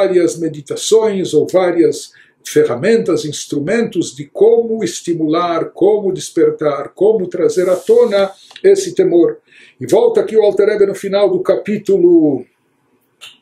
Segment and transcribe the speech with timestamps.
[0.00, 8.30] várias meditações ou várias ferramentas, instrumentos de como estimular, como despertar, como trazer à tona
[8.64, 9.38] esse temor.
[9.78, 12.46] E volta aqui o Alter no final do capítulo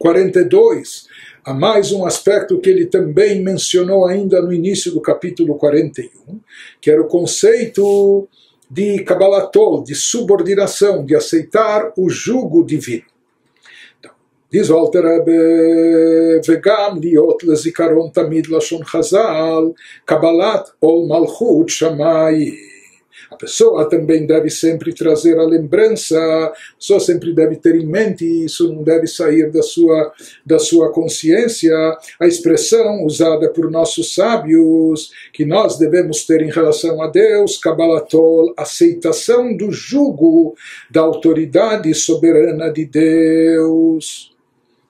[0.01, 1.07] 42,
[1.45, 6.11] há mais um aspecto que ele também mencionou ainda no início do capítulo 41,
[6.81, 8.29] que era o conceito
[8.69, 13.18] de Kabbalatol, de subordinação, de aceitar o jugo divino.
[14.52, 19.72] Diz o Alter Rebbe, וגם להיות לזיכרון תמיד לשון חז"ל,
[20.06, 22.74] קבלת עול מלכות שמיים.
[23.32, 28.46] A pessoa também deve sempre trazer a lembrança, a pessoa sempre deve ter em mente,
[28.46, 30.14] isso não deve sair da sua,
[30.46, 31.76] da sua consciência,
[32.20, 38.54] a expressão usada por nossos sábios, que nós devemos ter em relação a Deus, Kabbalatol,
[38.56, 40.56] aceitação do jugo
[40.92, 44.32] da autoridade soberana de Deus.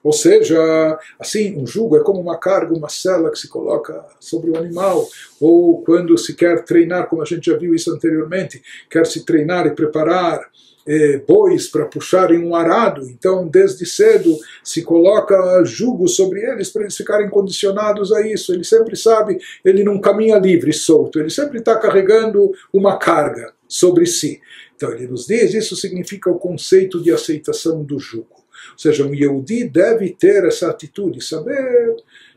[0.03, 4.49] Ou seja, assim, um jugo é como uma carga, uma cela que se coloca sobre
[4.49, 5.07] o animal.
[5.41, 9.67] Ou quando se quer treinar, como a gente já viu isso anteriormente, quer se treinar
[9.67, 10.49] e preparar
[10.87, 13.07] eh, bois para puxarem um arado.
[13.09, 18.53] Então, desde cedo, se coloca jugo sobre eles para eles ficarem condicionados a isso.
[18.53, 21.19] Ele sempre sabe, ele não caminha livre, solto.
[21.19, 24.41] Ele sempre está carregando uma carga sobre si.
[24.75, 28.39] Então, ele nos diz, isso significa o conceito de aceitação do jugo.
[28.71, 31.95] Ou seja, um Yehudi deve ter essa atitude, saber,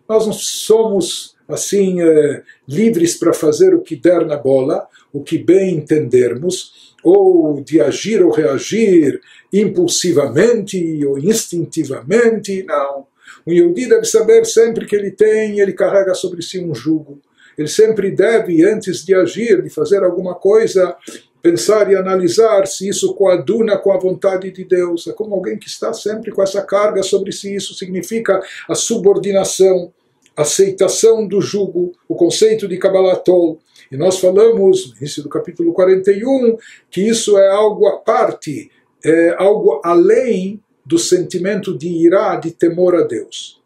[0.08, 5.38] nós não somos assim eh, livres para fazer o que der na bola, o que
[5.38, 9.20] bem entendermos, ou de agir ou reagir
[9.52, 13.06] impulsivamente ou instintivamente, não.
[13.46, 17.20] Um Yehudi deve saber sempre que ele tem, ele carrega sobre si um jugo.
[17.58, 20.96] Ele sempre deve, antes de agir, de fazer alguma coisa,
[21.42, 25.06] pensar e analisar se isso coaduna com a vontade de Deus.
[25.08, 27.54] É como alguém que está sempre com essa carga sobre si.
[27.54, 29.92] Isso significa a subordinação,
[30.36, 33.58] aceitação do jugo, o conceito de Kabbalatol.
[33.90, 36.56] E nós falamos, no início do capítulo 41,
[36.88, 38.70] que isso é algo à parte,
[39.04, 43.60] é algo além do sentimento de irá, de temor a Deus.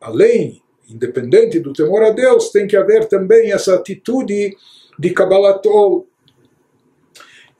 [0.00, 4.56] Além, independente do temor a Deus, tem que haver também essa atitude
[4.98, 6.06] de Kabbalatol,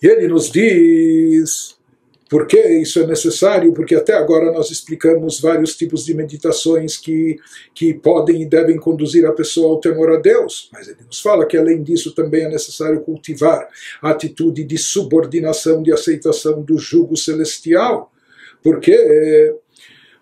[0.03, 1.77] e ele nos diz
[2.29, 7.39] por que isso é necessário, porque até agora nós explicamos vários tipos de meditações que,
[7.73, 11.47] que podem e devem conduzir a pessoa ao temor a Deus, mas ele nos fala
[11.47, 13.69] que além disso também é necessário cultivar
[14.03, 18.13] a atitude de subordinação, de aceitação do jugo celestial,
[18.63, 19.55] porque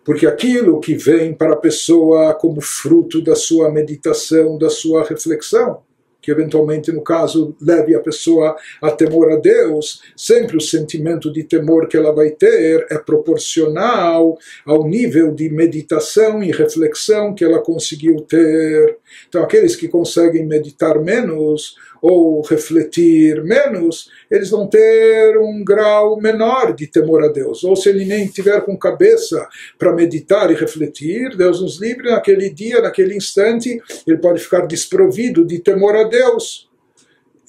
[0.05, 5.81] porque aquilo que vem para a pessoa como fruto da sua meditação, da sua reflexão,
[6.25, 11.45] que eventualmente, no caso, leve a pessoa a temor a Deus, sempre o sentimento de
[11.45, 17.61] temor que ela vai ter é proporcional ao nível de meditação e reflexão que ela
[17.61, 18.97] conseguiu ter.
[19.29, 26.75] Então, aqueles que conseguem meditar menos ou refletir menos, eles vão ter um grau menor
[26.75, 27.65] de temor a Deus.
[27.65, 29.49] Ou se ele nem tiver com cabeça
[29.79, 35.47] para meditar e refletir, Deus nos livre, naquele dia, naquele instante, ele pode ficar desprovido
[35.47, 36.69] de temor a Deus.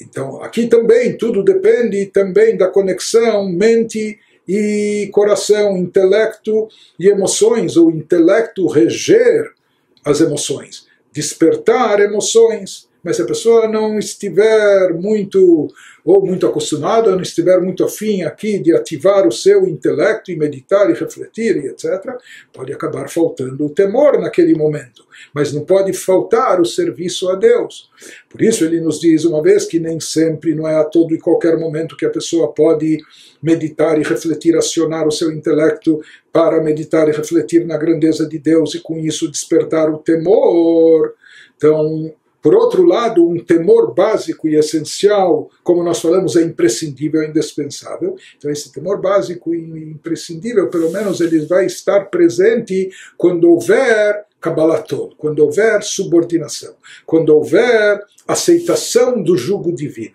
[0.01, 4.17] Então, aqui também tudo depende também da conexão mente
[4.47, 9.51] e coração, intelecto e emoções, ou intelecto reger
[10.05, 12.87] as emoções, despertar emoções.
[13.05, 15.67] Mas se a pessoa não estiver muito
[16.03, 20.89] ou muito acostumada, não estiver muito afim aqui de ativar o seu intelecto e meditar
[20.89, 22.15] e refletir e etc.,
[22.51, 25.05] pode acabar faltando o temor naquele momento.
[25.31, 27.91] Mas não pode faltar o serviço a Deus.
[28.27, 31.19] Por isso ele nos diz uma vez que nem sempre, não é a todo e
[31.19, 32.97] qualquer momento que a pessoa pode
[33.39, 36.01] meditar e refletir, acionar o seu intelecto
[36.33, 41.13] para meditar e refletir na grandeza de Deus e com isso despertar o temor.
[41.55, 42.11] Então,
[42.45, 48.15] por outro lado, um temor básico e essencial, como nós falamos, é imprescindível, é indispensável.
[48.37, 49.57] Então, esse temor básico e
[49.89, 57.99] imprescindível, pelo menos, ele vai estar presente quando houver Kabbalatol, quando houver subordinação, quando houver
[58.27, 60.13] aceitação do jugo divino.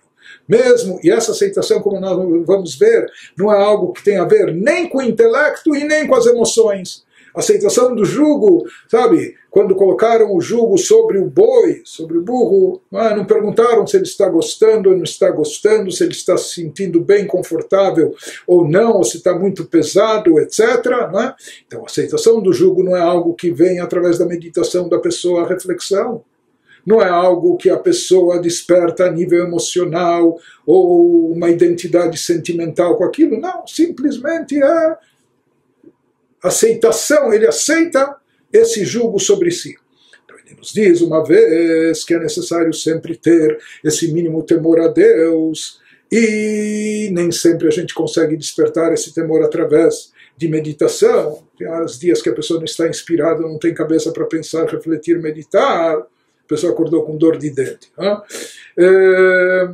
[0.49, 2.17] Mesmo, e essa aceitação, como nós
[2.47, 6.07] vamos ver, não é algo que tem a ver nem com o intelecto e nem
[6.07, 7.05] com as emoções
[7.41, 9.35] aceitação do jugo, sabe?
[9.51, 13.17] Quando colocaram o jugo sobre o boi, sobre o burro, não, é?
[13.17, 17.01] não perguntaram se ele está gostando ou não está gostando, se ele está se sentindo
[17.01, 18.15] bem, confortável
[18.47, 20.61] ou não, ou se está muito pesado, etc.
[20.61, 21.35] É?
[21.67, 25.43] Então, a aceitação do jugo não é algo que vem através da meditação da pessoa,
[25.43, 26.23] a reflexão.
[26.87, 33.05] Não é algo que a pessoa desperta a nível emocional ou uma identidade sentimental com
[33.05, 33.39] aquilo.
[33.39, 34.97] Não, simplesmente é
[36.43, 38.17] aceitação, ele aceita
[38.53, 39.77] esse jugo sobre si.
[40.25, 44.89] Então ele nos diz uma vez que é necessário sempre ter esse mínimo temor a
[44.89, 51.45] Deus e nem sempre a gente consegue despertar esse temor através de meditação.
[51.57, 55.21] Tem os dias que a pessoa não está inspirada, não tem cabeça para pensar, refletir,
[55.21, 55.99] meditar.
[55.99, 56.07] A
[56.49, 57.93] pessoa acordou com dor de dente.
[58.77, 59.69] É,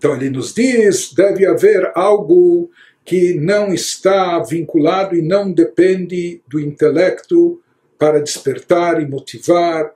[0.00, 2.70] então ele nos diz: deve haver algo
[3.04, 7.60] que não está vinculado e não depende do intelecto
[7.98, 9.92] para despertar e motivar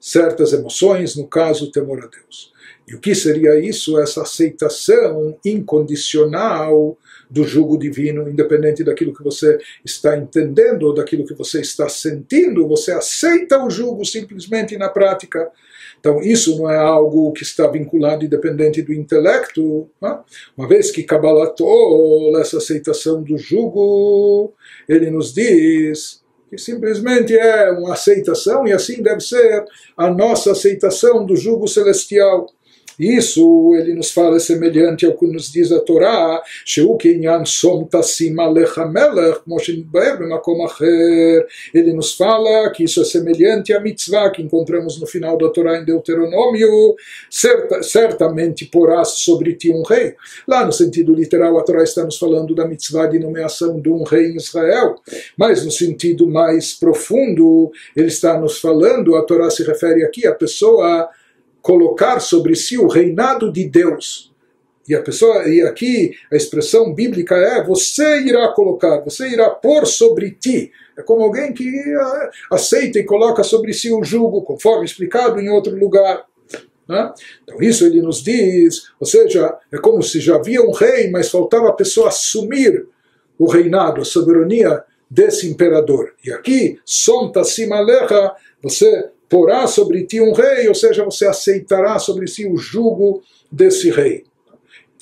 [0.00, 2.50] certas emoções, no caso, o temor a Deus.
[2.88, 4.00] E o que seria isso?
[4.00, 6.96] Essa aceitação incondicional
[7.28, 12.66] do jugo divino, independente daquilo que você está entendendo ou daquilo que você está sentindo,
[12.66, 15.50] você aceita o jugo simplesmente na prática.
[16.02, 19.88] Então, isso não é algo que está vinculado e dependente do intelecto.
[20.00, 20.18] Né?
[20.58, 24.52] Uma vez que Kabbalah Tol, essa aceitação do jugo,
[24.88, 26.20] ele nos diz
[26.50, 29.64] que simplesmente é uma aceitação e assim deve ser
[29.96, 32.46] a nossa aceitação do jugo celestial.
[32.98, 36.42] Isso ele nos fala semelhante ao que nos diz a Torá,
[41.74, 45.78] ele nos fala que isso é semelhante à mitzvah que encontramos no final da Torá
[45.78, 46.94] em Deuteronômio,
[47.30, 50.14] certa, certamente porás sobre ti um rei.
[50.46, 54.02] Lá no sentido literal a Torá está nos falando da mitzvah de nomeação de um
[54.02, 54.96] rei em Israel,
[55.36, 60.34] mas no sentido mais profundo ele está nos falando, a Torá se refere aqui à
[60.34, 61.08] pessoa
[61.62, 64.32] colocar sobre si o reinado de Deus.
[64.88, 69.86] E a pessoa, e aqui a expressão bíblica é você irá colocar, você irá pôr
[69.86, 70.72] sobre ti.
[70.98, 75.48] É como alguém que ah, aceita e coloca sobre si o jugo, conforme explicado em
[75.48, 76.26] outro lugar.
[76.88, 77.12] Né?
[77.44, 81.30] Então isso ele nos diz, ou seja, é como se já havia um rei, mas
[81.30, 82.86] faltava a pessoa assumir
[83.38, 86.12] o reinado, a soberania desse imperador.
[86.24, 88.32] E aqui, sonta simalecha,
[88.62, 93.90] você porá sobre ti um rei, ou seja, você aceitará sobre si o jugo desse
[93.90, 94.24] rei.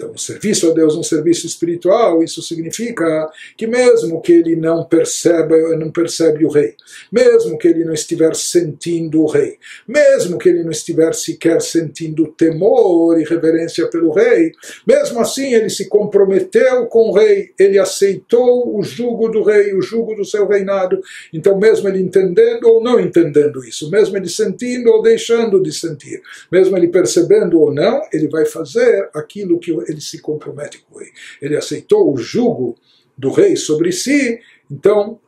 [0.00, 4.82] Então, o serviço a Deus, um serviço espiritual, isso significa que mesmo que ele não
[4.82, 6.74] perceba, não percebe o rei,
[7.12, 12.28] mesmo que ele não estiver sentindo o rei, mesmo que ele não estiver sequer sentindo
[12.28, 14.52] temor e reverência pelo rei,
[14.86, 19.82] mesmo assim ele se comprometeu com o rei, ele aceitou o jugo do rei, o
[19.82, 20.98] jugo do seu reinado.
[21.30, 26.22] Então, mesmo ele entendendo ou não entendendo isso, mesmo ele sentindo ou deixando de sentir,
[26.50, 30.98] mesmo ele percebendo ou não, ele vai fazer aquilo que ele se compromete com o
[30.98, 31.10] rei.
[31.40, 32.76] Ele aceitou o jugo
[33.16, 34.40] do rei sobre si,
[34.70, 35.18] então,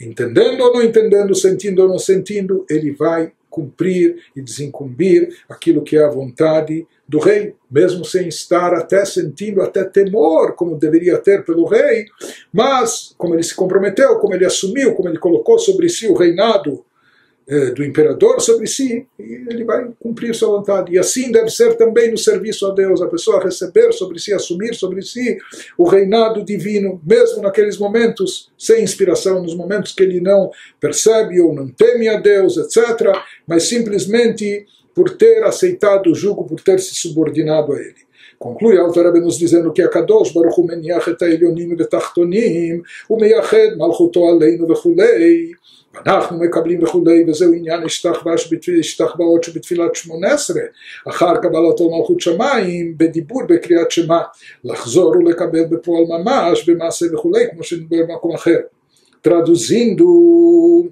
[0.00, 5.96] entendendo ou não entendendo, sentindo ou não sentindo, ele vai cumprir e desincumbir aquilo que
[5.96, 11.44] é a vontade do rei, mesmo sem estar até sentindo até temor, como deveria ter
[11.44, 12.04] pelo rei,
[12.52, 16.84] mas como ele se comprometeu, como ele assumiu, como ele colocou sobre si o reinado
[17.76, 20.92] do imperador sobre si e ele vai cumprir sua vontade.
[20.92, 24.74] E assim deve ser também no serviço a Deus, a pessoa receber sobre si, assumir
[24.74, 25.38] sobre si
[25.78, 30.50] o reinado divino, mesmo naqueles momentos sem inspiração, nos momentos que ele não
[30.80, 33.12] percebe ou não teme a Deus, etc.,
[33.46, 38.05] mas simplesmente por ter aceitado o jugo, por ter se subordinado a ele.
[38.39, 43.77] Conclui a autora nos dizendo que a Kadosh Baruch Hu meniach et ha'elyonim v'tachtonim ומייחד
[43.77, 45.51] מלכותו עלינו וכולי
[46.05, 47.83] אנחנו מקבלים וכולי, וזהו עניין
[48.79, 50.61] השתחוואות שבתפילת שמונה עשרה,
[51.09, 54.19] אחר קבלתו מלכות שמיים, בדיבור בקריאת שמע,
[54.63, 58.57] לחזור ולקבל בפועל ממש, במעשה וכולי, כמו שנדבר במקום אחר.
[59.23, 60.91] Traduzindo,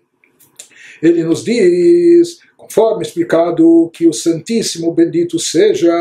[1.01, 5.92] ele nos diz conforme explicado que o Santíssimo bendito seja,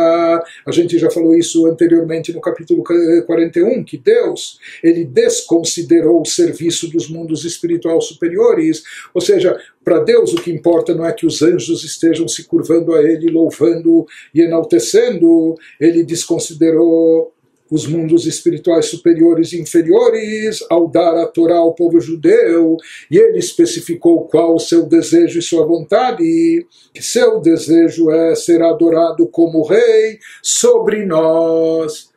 [0.66, 2.84] a gente já falou isso anteriormente no capítulo
[3.26, 10.34] 41, que Deus, ele desconsiderou o serviço dos mundos espirituais superiores, ou seja, para Deus
[10.34, 14.42] o que importa não é que os anjos estejam se curvando a ele, louvando e
[14.42, 17.33] enaltecendo, ele desconsiderou
[17.74, 22.78] os mundos espirituais superiores e inferiores ao dar a Torá ao povo judeu,
[23.10, 28.62] e ele especificou qual o seu desejo e sua vontade, que seu desejo é ser
[28.62, 32.12] adorado como rei sobre nós.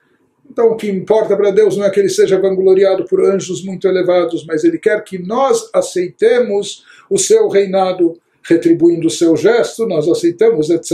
[0.50, 3.88] Então, o que importa para Deus não é que ele seja vangloriado por anjos muito
[3.88, 10.06] elevados, mas ele quer que nós aceitemos o seu reinado, retribuindo o seu gesto, nós
[10.06, 10.92] aceitamos, etc.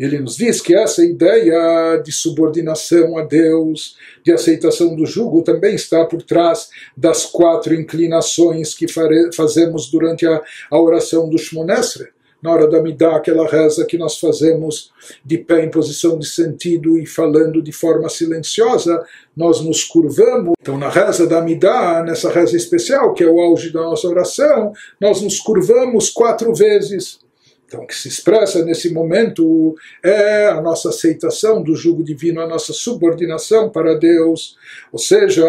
[0.00, 5.74] Ele nos diz que essa ideia de subordinação a Deus, de aceitação do jugo, também
[5.74, 8.86] está por trás das quatro inclinações que
[9.34, 10.40] fazemos durante a,
[10.70, 12.08] a oração do Shmonesre.
[12.42, 14.90] na hora da Midá, aquela reza que nós fazemos
[15.22, 19.04] de pé em posição de sentido e falando de forma silenciosa,
[19.36, 20.54] nós nos curvamos.
[20.62, 24.72] Então, na reza da Midá, nessa reza especial, que é o auge da nossa oração,
[24.98, 27.18] nós nos curvamos quatro vezes.
[27.70, 32.48] Então, o que se expressa nesse momento é a nossa aceitação do jugo divino, a
[32.48, 34.56] nossa subordinação para Deus.
[34.90, 35.44] Ou seja,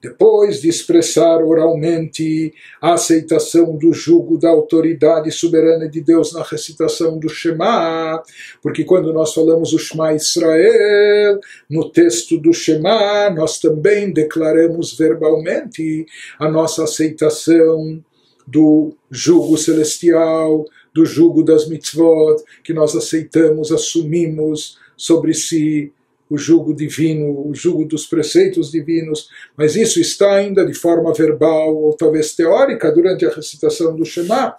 [0.00, 7.18] depois de expressar oralmente a aceitação do jugo da autoridade soberana de Deus na recitação
[7.18, 8.22] do Shema,
[8.62, 16.06] porque quando nós falamos o Shema Israel, no texto do Shema, nós também declaramos verbalmente
[16.38, 18.02] a nossa aceitação
[18.46, 25.92] do jugo celestial do jugo das mitzvot, que nós aceitamos, assumimos sobre si
[26.28, 31.76] o jugo divino, o jugo dos preceitos divinos, mas isso está ainda de forma verbal
[31.76, 34.54] ou talvez teórica durante a recitação do Shema.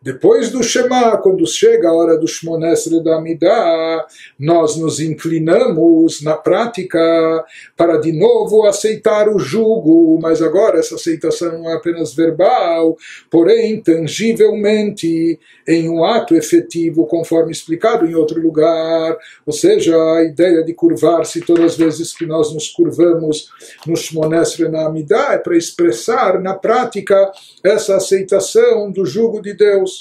[0.00, 4.06] Depois do Shema, quando chega a hora do Shmonesre da Amidah,
[4.38, 7.44] nós nos inclinamos na prática
[7.76, 12.96] para de novo aceitar o jugo, mas agora essa aceitação não é apenas verbal,
[13.28, 19.18] porém tangivelmente em um ato efetivo, conforme explicado em outro lugar.
[19.44, 23.50] Ou seja, a ideia de curvar-se todas as vezes que nós nos curvamos
[23.84, 27.32] no Shmonesre na Amidah é para expressar na prática
[27.64, 29.97] essa aceitação do jugo de Deus.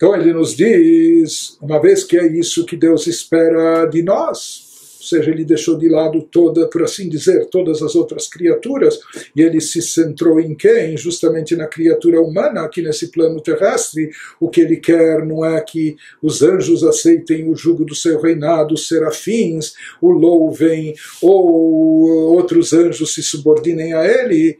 [0.00, 5.06] Então ele nos diz, uma vez que é isso que Deus espera de nós, ou
[5.06, 8.98] seja, ele deixou de lado toda, por assim dizer, todas as outras criaturas,
[9.36, 10.96] e ele se centrou em quem?
[10.96, 14.10] Justamente na criatura humana, aqui nesse plano terrestre.
[14.40, 18.72] O que ele quer não é que os anjos aceitem o jugo do seu reinado,
[18.72, 24.58] os serafins o louvem, ou outros anjos se subordinem a ele.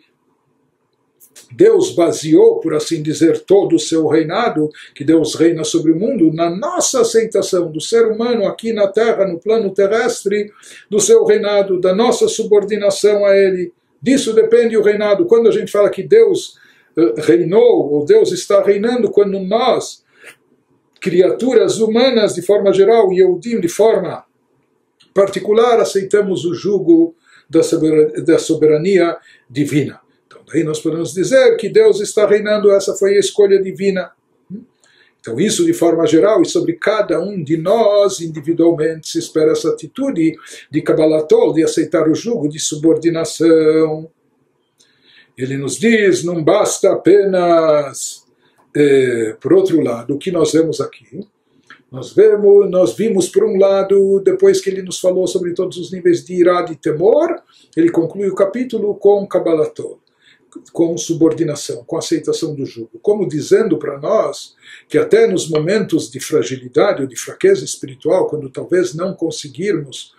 [1.50, 6.33] Deus baseou, por assim dizer, todo o seu reinado, que Deus reina sobre o mundo,
[6.33, 10.52] na nossa aceitação do ser humano aqui na Terra, no plano terrestre,
[10.88, 13.73] do seu reinado, da nossa subordinação a Ele.
[14.00, 15.26] Disso depende o reinado.
[15.26, 16.57] Quando a gente fala que Deus
[16.97, 20.04] uh, reinou, ou Deus está reinando, quando nós,
[21.00, 24.25] criaturas humanas de forma geral, e Yehudim de forma
[25.12, 27.14] particular, aceitamos o jugo
[27.49, 29.16] da soberania
[29.49, 30.00] divina.
[30.52, 34.11] Aí nós podemos dizer que Deus está reinando, essa foi a escolha divina.
[35.21, 39.69] Então, isso de forma geral e sobre cada um de nós individualmente se espera essa
[39.69, 40.35] atitude
[40.71, 44.11] de Kabbalatol, de aceitar o jugo de subordinação.
[45.37, 48.25] Ele nos diz: não basta apenas,
[48.75, 51.21] eh, por outro lado, o que nós vemos aqui.
[51.92, 55.92] Nós vemos, nós vimos por um lado, depois que ele nos falou sobre todos os
[55.92, 57.42] níveis de ira e temor,
[57.76, 60.00] ele conclui o capítulo com Kabbalatol
[60.73, 64.54] com subordinação, com aceitação do jugo, como dizendo para nós
[64.88, 70.12] que até nos momentos de fragilidade ou de fraqueza espiritual, quando talvez não conseguirmos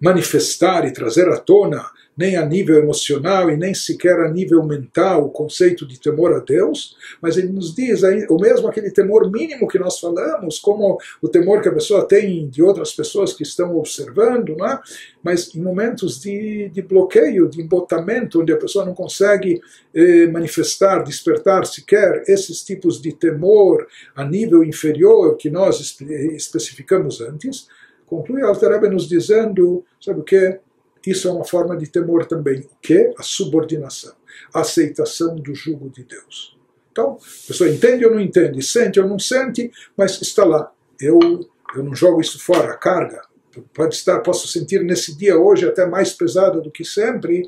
[0.00, 1.84] manifestar e trazer à tona
[2.18, 6.40] nem a nível emocional e nem sequer a nível mental o conceito de temor a
[6.40, 11.28] Deus, mas ele nos diz o mesmo aquele temor mínimo que nós falamos, como o
[11.28, 14.80] temor que a pessoa tem de outras pessoas que estão observando, não é?
[15.22, 19.60] mas em momentos de, de bloqueio, de embotamento, onde a pessoa não consegue
[19.94, 23.86] eh, manifestar, despertar sequer esses tipos de temor
[24.16, 27.68] a nível inferior que nós espe especificamos antes,
[28.08, 30.58] conclui Alter nos dizendo, sabe o que?
[31.06, 32.60] Isso é uma forma de temor também.
[32.60, 33.12] O que?
[33.16, 34.14] A subordinação,
[34.52, 36.58] a aceitação do jugo de Deus.
[36.90, 40.72] Então, a pessoa entende ou não entende, sente ou não sente, mas está lá.
[41.00, 41.18] Eu,
[41.76, 43.22] eu não jogo isso fora, a carga.
[43.72, 47.42] Pode estar, posso sentir nesse dia hoje até mais pesada do que sempre,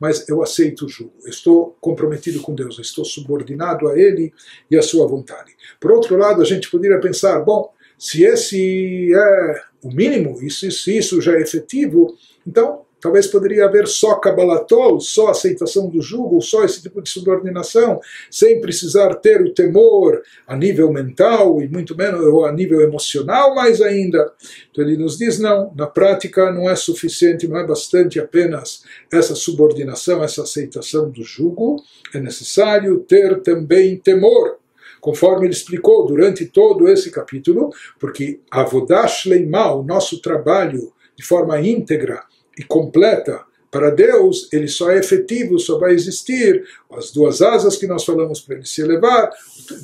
[0.00, 1.12] mas eu aceito o jugo.
[1.26, 4.32] Estou comprometido com Deus, estou subordinado a Ele
[4.70, 5.54] e à Sua vontade.
[5.80, 10.96] Por outro lado, a gente poderia pensar, bom, se esse é o mínimo, e se
[10.96, 16.64] isso já é efetivo, então Talvez poderia haver só Kabbalatol, só aceitação do jugo, só
[16.64, 18.00] esse tipo de subordinação,
[18.30, 23.54] sem precisar ter o temor a nível mental e muito menos ou a nível emocional
[23.54, 24.32] mais ainda.
[24.70, 29.34] Então ele nos diz, não, na prática não é suficiente, não é bastante apenas essa
[29.34, 34.56] subordinação, essa aceitação do jugo, é necessário ter também temor
[35.04, 37.68] conforme ele explicou durante todo esse capítulo,
[38.00, 42.24] porque Avodash Leimah, o nosso trabalho de forma íntegra,
[42.58, 43.44] e completa.
[43.70, 48.40] Para Deus, ele só é efetivo, só vai existir as duas asas que nós falamos
[48.40, 49.30] para ele se elevar.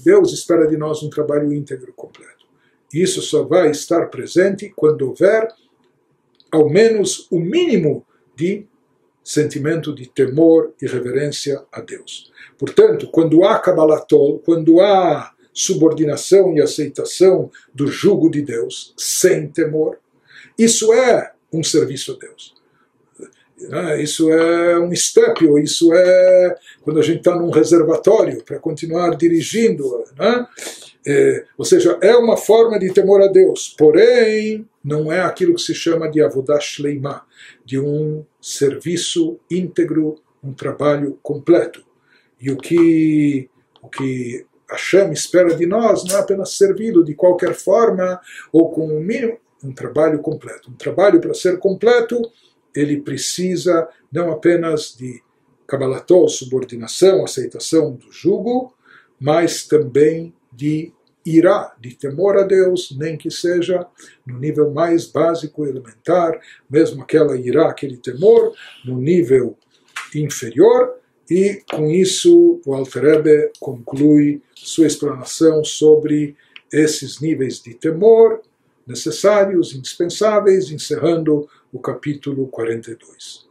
[0.02, 2.46] Deus espera de nós um trabalho íntegro completo.
[2.90, 5.48] Isso só vai estar presente quando houver
[6.50, 8.66] ao menos o mínimo de
[9.22, 12.32] sentimento de temor e reverência a Deus.
[12.58, 19.98] Portanto, quando há Kabbalatol, quando há subordinação e aceitação do jugo de Deus, sem temor.
[20.58, 22.54] Isso é um serviço a Deus.
[23.58, 24.02] Né?
[24.02, 30.04] Isso é um estépio, isso é quando a gente está num reservatório para continuar dirigindo.
[30.18, 30.46] Né?
[31.06, 35.62] É, ou seja, é uma forma de temor a Deus, porém não é aquilo que
[35.62, 37.26] se chama de avodah shleima,
[37.64, 41.84] de um serviço íntegro, um trabalho completo.
[42.40, 43.48] E o que,
[43.82, 48.20] o que Hashem espera de nós não é apenas servi-lo de qualquer forma
[48.52, 50.70] ou com um mínimo, um trabalho completo.
[50.70, 52.20] Um trabalho para ser completo,
[52.74, 55.22] ele precisa não apenas de
[55.66, 58.74] Kabbalatol, subordinação, aceitação do jugo,
[59.20, 60.92] mas também de
[61.24, 63.86] irá, de temor a Deus, nem que seja
[64.26, 69.56] no nível mais básico, elementar, mesmo aquela irá, aquele temor, no nível
[70.14, 70.96] inferior,
[71.30, 76.36] e com isso o Alter conclui sua explanação sobre
[76.72, 78.42] esses níveis de temor
[78.86, 83.49] necessários, indispensáveis, encerrando o capítulo 42.